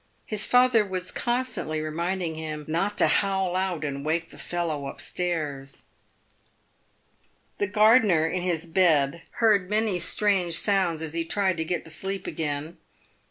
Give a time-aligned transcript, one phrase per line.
[0.25, 4.99] His father was constantly reminding him" not to howl out and wake the fellow up
[4.99, 5.83] stairs."
[7.59, 11.91] The gardener in his bed heard many strange sounds as he tried to get to
[11.91, 12.79] sleep again.